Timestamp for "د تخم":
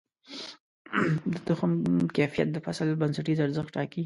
1.33-1.71